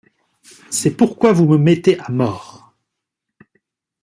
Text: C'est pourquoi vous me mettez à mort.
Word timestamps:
C'est 0.71 0.97
pourquoi 0.97 1.31
vous 1.31 1.45
me 1.47 1.59
mettez 1.59 1.99
à 1.99 2.09
mort. 2.09 2.73